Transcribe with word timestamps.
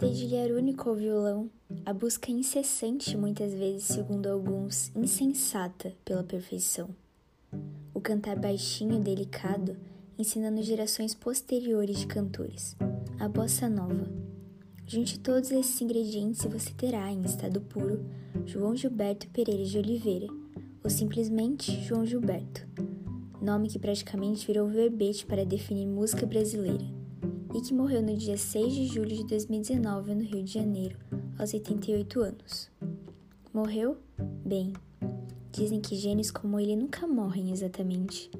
dedilhar 0.00 0.50
único 0.50 0.88
ao 0.88 0.94
violão, 0.94 1.50
a 1.84 1.92
busca 1.92 2.30
incessante, 2.30 3.16
muitas 3.18 3.52
vezes, 3.52 3.84
segundo 3.84 4.28
alguns, 4.28 4.90
insensata 4.96 5.92
pela 6.04 6.24
perfeição. 6.24 6.88
O 7.92 8.00
cantar 8.00 8.38
baixinho 8.38 8.96
e 8.96 9.00
delicado, 9.00 9.76
ensinando 10.18 10.62
gerações 10.62 11.14
posteriores 11.14 11.98
de 11.98 12.06
cantores, 12.06 12.74
a 13.18 13.28
bossa 13.28 13.68
nova. 13.68 14.08
Junte 14.86 15.20
todos 15.20 15.50
esses 15.50 15.80
ingredientes 15.82 16.44
e 16.44 16.48
você 16.48 16.70
terá, 16.72 17.10
em 17.12 17.22
estado 17.22 17.60
puro, 17.60 18.02
João 18.46 18.74
Gilberto 18.74 19.28
Pereira 19.28 19.64
de 19.64 19.76
Oliveira, 19.76 20.28
ou 20.82 20.88
simplesmente 20.88 21.78
João 21.82 22.06
Gilberto, 22.06 22.66
nome 23.40 23.68
que 23.68 23.78
praticamente 23.78 24.46
virou 24.46 24.66
verbete 24.66 25.26
para 25.26 25.44
definir 25.44 25.86
música 25.86 26.24
brasileira 26.24 26.99
e 27.52 27.60
que 27.60 27.74
morreu 27.74 28.00
no 28.02 28.16
dia 28.16 28.36
6 28.36 28.72
de 28.72 28.86
julho 28.86 29.16
de 29.16 29.24
2019 29.24 30.14
no 30.14 30.22
Rio 30.22 30.42
de 30.42 30.52
Janeiro, 30.52 30.96
aos 31.38 31.52
88 31.52 32.20
anos. 32.20 32.70
Morreu? 33.52 33.96
Bem, 34.44 34.72
dizem 35.50 35.80
que 35.80 35.96
gênios 35.96 36.30
como 36.30 36.60
ele 36.60 36.76
nunca 36.76 37.06
morrem 37.06 37.50
exatamente, 37.50 38.30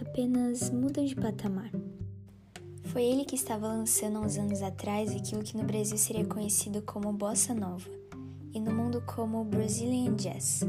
apenas 0.00 0.70
mudam 0.70 1.04
de 1.04 1.14
patamar. 1.14 1.70
Foi 2.84 3.04
ele 3.04 3.24
que 3.24 3.36
estava 3.36 3.68
lançando 3.68 4.18
uns 4.18 4.36
anos 4.36 4.62
atrás 4.62 5.14
aquilo 5.14 5.42
que 5.42 5.56
no 5.56 5.64
Brasil 5.64 5.96
seria 5.96 6.24
conhecido 6.24 6.82
como 6.82 7.12
bossa 7.12 7.54
nova 7.54 7.88
e 8.52 8.58
no 8.58 8.72
mundo 8.72 9.02
como 9.06 9.44
Brazilian 9.44 10.14
Jazz. 10.16 10.62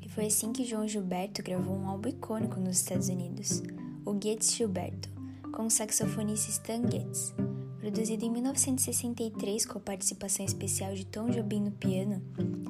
E 0.00 0.08
foi 0.08 0.26
assim 0.26 0.52
que 0.52 0.64
João 0.64 0.86
Gilberto 0.86 1.42
gravou 1.42 1.76
um 1.76 1.88
álbum 1.88 2.10
icônico 2.10 2.60
nos 2.60 2.76
Estados 2.76 3.08
Unidos, 3.08 3.62
o 4.04 4.12
Getz 4.22 4.54
Gilberto, 4.54 5.19
com 5.50 5.66
o 5.66 5.70
saxofonista 5.70 6.50
Stan 6.50 6.82
Getz. 6.90 7.34
Produzido 7.78 8.24
em 8.24 8.30
1963 8.30 9.66
com 9.66 9.78
a 9.78 9.80
participação 9.80 10.44
especial 10.44 10.94
de 10.94 11.04
Tom 11.04 11.30
Jobim 11.30 11.60
no 11.60 11.72
piano 11.72 12.22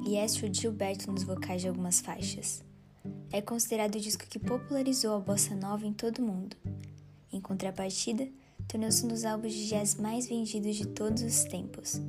e 0.07 0.17
Astrid 0.17 0.59
Gilberto 0.59 1.11
nos 1.11 1.23
vocais 1.23 1.61
de 1.61 1.67
algumas 1.67 1.99
faixas. 1.99 2.63
É 3.31 3.41
considerado 3.41 3.95
o 3.95 3.99
disco 3.99 4.25
que 4.27 4.39
popularizou 4.39 5.15
a 5.15 5.19
bossa 5.19 5.55
nova 5.55 5.85
em 5.85 5.93
todo 5.93 6.19
o 6.19 6.25
mundo. 6.25 6.55
Em 7.31 7.39
contrapartida, 7.39 8.27
tornou-se 8.67 9.05
um 9.05 9.09
dos 9.09 9.25
álbuns 9.25 9.53
de 9.53 9.67
jazz 9.67 9.95
mais 9.95 10.27
vendidos 10.27 10.75
de 10.75 10.87
todos 10.87 11.23
os 11.23 11.43
tempos, 11.43 12.01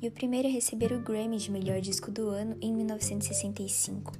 e 0.00 0.08
o 0.08 0.12
primeiro 0.12 0.48
a 0.48 0.50
receber 0.50 0.92
o 0.92 1.00
Grammy 1.00 1.38
de 1.38 1.50
melhor 1.50 1.80
disco 1.80 2.10
do 2.10 2.28
ano 2.28 2.56
em 2.60 2.72
1965. 2.72 4.12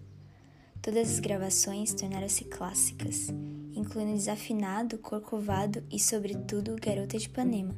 Todas 0.83 1.11
as 1.11 1.21
gravações 1.21 1.95
tornaram-se 1.95 2.45
clássicas, 2.45 3.29
incluindo 3.81 4.13
Desafinado, 4.13 4.99
Corcovado 4.99 5.83
e, 5.91 5.99
sobretudo, 5.99 6.77
Garota 6.81 7.19
de 7.19 7.27
Ipanema, 7.27 7.75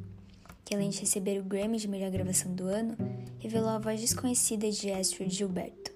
que 0.65 0.75
além 0.75 0.91
de 0.91 1.01
receber 1.01 1.41
o 1.41 1.45
Grammy 1.45 1.79
de 1.79 1.89
melhor 1.89 2.11
gravação 2.11 2.53
do 2.55 2.67
ano, 2.67 2.97
revelou 3.39 3.71
a 3.71 3.79
voz 3.79 4.01
desconhecida 4.01 4.71
de 4.71 4.91
Astrid 4.91 5.33
Gilberto. 5.33 5.93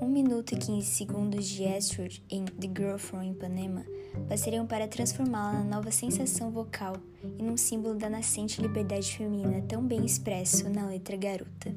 1 0.00 0.08
minuto 0.08 0.52
e 0.52 0.56
15 0.56 0.86
segundos 0.86 1.46
de 1.46 1.64
Astrid 1.64 2.22
em 2.28 2.44
The 2.44 2.68
Girl 2.68 2.98
from 2.98 3.22
Ipanema 3.22 3.84
bastariam 4.28 4.66
para 4.66 4.88
transformá-la 4.88 5.60
na 5.60 5.76
nova 5.76 5.90
sensação 5.90 6.50
vocal 6.50 6.96
e 7.38 7.42
num 7.42 7.56
símbolo 7.56 7.94
da 7.94 8.10
nascente 8.10 8.60
liberdade 8.60 9.16
feminina 9.16 9.62
tão 9.62 9.82
bem 9.86 10.04
expresso 10.04 10.68
na 10.68 10.86
letra 10.86 11.16
Garota. 11.16 11.74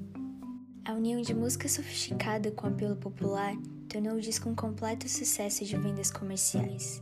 A 0.84 0.94
união 0.94 1.22
de 1.22 1.34
música 1.34 1.68
sofisticada 1.68 2.52
com 2.52 2.68
apelo 2.68 2.96
popular 2.96 3.56
tornou 3.88 4.16
o 4.16 4.22
disco 4.22 4.50
um 4.50 4.56
completo 4.56 5.08
sucesso 5.08 5.64
de 5.64 5.78
vendas 5.78 6.12
comerciais. 6.12 7.02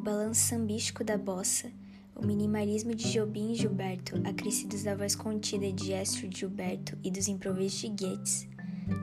O 0.00 0.02
balanço 0.02 0.48
sambístico 0.48 1.04
da 1.04 1.18
bossa, 1.18 1.70
o 2.16 2.26
minimalismo 2.26 2.94
de 2.94 3.12
Jobim 3.12 3.52
e 3.52 3.54
Gilberto, 3.54 4.16
acrescidos 4.24 4.82
da 4.82 4.94
voz 4.94 5.14
contida 5.14 5.70
de 5.70 5.92
Astrid 5.92 6.38
Gilberto 6.38 6.96
e 7.04 7.10
dos 7.10 7.28
improvisos 7.28 7.80
de 7.80 7.88
Goetz, 7.88 8.48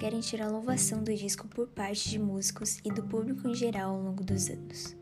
garantiram 0.02 0.47
a 0.47 0.50
louvação 0.50 1.03
do 1.03 1.13
disco 1.13 1.47
por 1.50 1.68
parte 1.68 2.09
de 2.09 2.18
músicos 2.18 2.80
e 2.84 2.90
do 2.90 3.03
público 3.03 3.47
em 3.47 3.53
geral 3.53 3.94
ao 3.94 4.02
longo 4.02 4.24
dos 4.24 4.50
anos. 4.50 4.96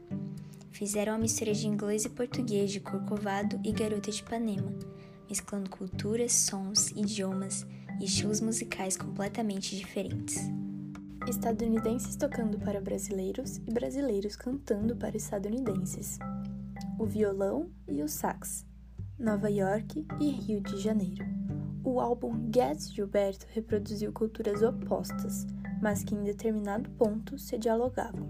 Fizeram 0.69 1.13
a 1.13 1.17
mistura 1.17 1.53
de 1.53 1.65
inglês 1.65 2.03
e 2.03 2.09
português 2.09 2.73
de 2.73 2.81
Corcovado 2.81 3.57
e 3.63 3.71
Garota 3.71 4.11
de 4.11 4.19
Ipanema, 4.19 4.77
mesclando 5.29 5.69
culturas, 5.69 6.33
sons, 6.33 6.89
idiomas 6.89 7.65
e 8.01 8.03
estilos 8.03 8.41
musicais 8.41 8.97
completamente 8.97 9.77
diferentes 9.77 10.51
estadunidenses 11.27 12.15
tocando 12.15 12.59
para 12.59 12.79
brasileiros 12.79 13.57
e 13.57 13.71
brasileiros 13.71 14.35
cantando 14.35 14.95
para 14.95 15.17
estadunidenses, 15.17 16.19
o 16.99 17.05
violão 17.05 17.71
e 17.87 18.03
o 18.03 18.07
sax, 18.07 18.63
Nova 19.17 19.49
York 19.49 20.05
e 20.19 20.29
Rio 20.29 20.61
de 20.61 20.77
Janeiro. 20.77 21.25
O 21.83 21.99
álbum 21.99 22.51
Get 22.53 22.79
Gilberto 22.93 23.47
reproduziu 23.49 24.13
culturas 24.13 24.61
opostas, 24.61 25.47
mas 25.81 26.03
que 26.03 26.13
em 26.13 26.23
determinado 26.23 26.89
ponto 26.91 27.39
se 27.39 27.57
dialogavam. 27.57 28.29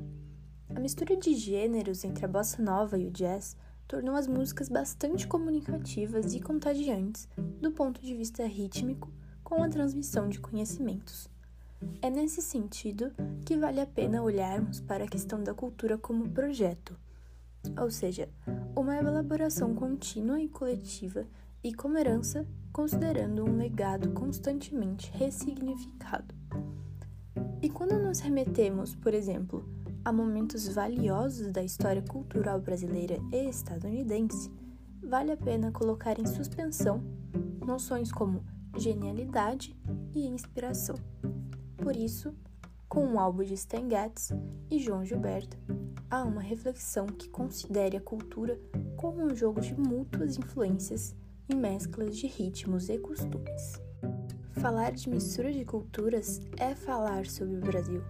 A 0.73 0.79
mistura 0.79 1.17
de 1.17 1.33
gêneros 1.35 2.05
entre 2.05 2.23
a 2.23 2.29
bossa 2.29 2.61
nova 2.61 2.97
e 2.97 3.07
o 3.07 3.11
jazz 3.11 3.57
tornou 3.87 4.15
as 4.15 4.27
músicas 4.27 4.69
bastante 4.69 5.27
comunicativas 5.27 6.33
e 6.33 6.39
contagiantes 6.39 7.27
do 7.59 7.71
ponto 7.71 8.01
de 8.01 8.15
vista 8.15 8.45
rítmico 8.45 9.11
com 9.43 9.61
a 9.61 9.69
transmissão 9.69 10.29
de 10.29 10.39
conhecimentos. 10.39 11.34
É 12.01 12.09
nesse 12.09 12.41
sentido 12.41 13.11
que 13.45 13.57
vale 13.57 13.81
a 13.81 13.85
pena 13.85 14.21
olharmos 14.21 14.79
para 14.79 15.05
a 15.05 15.07
questão 15.07 15.43
da 15.43 15.53
cultura 15.53 15.97
como 15.97 16.29
projeto, 16.29 16.97
ou 17.81 17.89
seja, 17.89 18.29
uma 18.75 18.95
elaboração 18.95 19.73
contínua 19.73 20.39
e 20.39 20.47
coletiva 20.47 21.25
e 21.63 21.73
como 21.73 21.97
herança, 21.97 22.45
considerando 22.71 23.43
um 23.43 23.57
legado 23.57 24.11
constantemente 24.11 25.11
ressignificado. 25.13 26.35
E 27.61 27.69
quando 27.69 27.97
nos 27.97 28.19
remetemos, 28.19 28.93
por 28.95 29.13
exemplo, 29.13 29.67
a 30.03 30.13
momentos 30.13 30.67
valiosos 30.67 31.51
da 31.51 31.63
história 31.63 32.03
cultural 32.03 32.61
brasileira 32.61 33.17
e 33.31 33.49
estadunidense, 33.49 34.51
vale 35.01 35.31
a 35.31 35.37
pena 35.37 35.71
colocar 35.71 36.19
em 36.19 36.27
suspensão 36.27 37.03
noções 37.65 38.11
como 38.11 38.43
genialidade 38.77 39.75
e 40.13 40.27
inspiração. 40.27 40.95
Por 41.77 41.95
isso, 41.95 42.33
com 42.87 43.13
o 43.13 43.19
álbum 43.19 43.43
de 43.43 43.53
Stan 43.55 43.89
Getz 43.89 44.31
e 44.69 44.79
João 44.79 45.03
Gilberto, 45.03 45.57
há 46.09 46.23
uma 46.23 46.41
reflexão 46.41 47.07
que 47.07 47.29
considere 47.29 47.97
a 47.97 48.01
cultura 48.01 48.59
como 48.95 49.23
um 49.23 49.35
jogo 49.35 49.61
de 49.61 49.73
mútuas 49.77 50.37
influências 50.37 51.15
e 51.49 51.55
mesclas 51.55 52.17
de 52.17 52.27
ritmos 52.27 52.89
e 52.89 52.97
costumes. 52.97 53.81
Falar 54.53 54.93
de 54.93 55.09
mistura 55.09 55.51
de 55.51 55.65
culturas 55.65 56.39
é 56.57 56.73
falar 56.73 57.25
sobre 57.25 57.57
o 57.57 57.61
Brasil, 57.61 58.01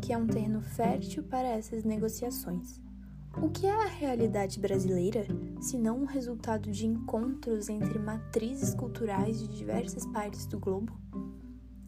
que 0.00 0.12
é 0.12 0.16
um 0.16 0.26
terreno 0.26 0.62
fértil 0.62 1.24
para 1.24 1.48
essas 1.48 1.84
negociações. 1.84 2.80
O 3.40 3.48
que 3.48 3.66
é 3.66 3.72
a 3.72 3.88
realidade 3.88 4.60
brasileira, 4.60 5.26
se 5.60 5.78
não 5.78 6.02
um 6.02 6.04
resultado 6.04 6.70
de 6.70 6.86
encontros 6.86 7.68
entre 7.68 7.98
matrizes 7.98 8.74
culturais 8.74 9.40
de 9.40 9.48
diversas 9.48 10.06
partes 10.06 10.46
do 10.46 10.60
globo? 10.60 10.92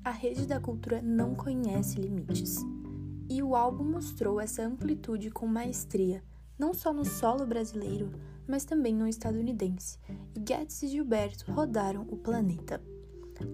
A 0.04 0.10
rede 0.10 0.46
da 0.46 0.60
cultura 0.60 1.00
não 1.00 1.34
conhece 1.34 1.98
limites. 1.98 2.58
E 3.26 3.42
o 3.42 3.56
álbum 3.56 3.84
mostrou 3.84 4.38
essa 4.38 4.62
amplitude 4.62 5.30
com 5.30 5.46
maestria, 5.46 6.22
não 6.58 6.74
só 6.74 6.92
no 6.92 7.06
solo 7.06 7.46
brasileiro, 7.46 8.10
mas 8.46 8.66
também 8.66 8.94
no 8.94 9.08
estadunidense. 9.08 9.98
E 10.36 10.46
Getz 10.46 10.82
e 10.82 10.88
Gilberto 10.88 11.50
rodaram 11.50 12.02
o 12.02 12.18
planeta. 12.18 12.82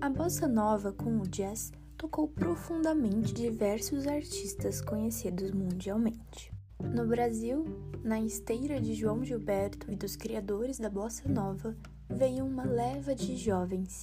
A 0.00 0.10
bossa 0.10 0.48
nova 0.48 0.92
com 0.92 1.20
o 1.20 1.28
jazz 1.28 1.70
tocou 1.96 2.26
profundamente 2.26 3.32
diversos 3.32 4.08
artistas 4.08 4.80
conhecidos 4.80 5.52
mundialmente. 5.52 6.52
No 6.80 7.06
Brasil, 7.06 7.64
na 8.02 8.20
esteira 8.20 8.80
de 8.80 8.94
João 8.94 9.22
Gilberto 9.22 9.88
e 9.88 9.94
dos 9.94 10.16
criadores 10.16 10.80
da 10.80 10.90
bossa 10.90 11.28
nova, 11.28 11.76
veio 12.08 12.44
uma 12.44 12.64
leva 12.64 13.14
de 13.14 13.36
jovens 13.36 14.02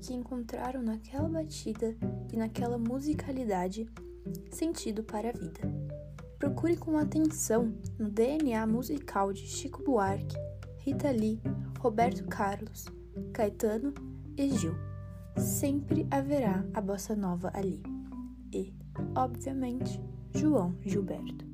que 0.00 0.14
encontraram 0.14 0.82
naquela 0.82 1.28
batida 1.28 1.96
e 2.32 2.36
naquela 2.36 2.78
musicalidade 2.78 3.88
sentido 4.50 5.02
para 5.02 5.30
a 5.30 5.32
vida. 5.32 5.60
Procure 6.38 6.76
com 6.76 6.96
atenção 6.96 7.74
no 7.98 8.08
DNA 8.08 8.66
musical 8.66 9.32
de 9.32 9.46
Chico 9.46 9.82
Buarque, 9.82 10.36
Rita 10.78 11.10
Lee, 11.10 11.40
Roberto 11.80 12.24
Carlos, 12.26 12.86
Caetano 13.32 13.92
e 14.36 14.50
Gil. 14.50 14.74
Sempre 15.36 16.06
haverá 16.10 16.64
a 16.74 16.80
bossa 16.80 17.16
nova 17.16 17.50
ali. 17.54 17.82
E, 18.52 18.72
obviamente, 19.16 20.00
João 20.34 20.76
Gilberto. 20.82 21.47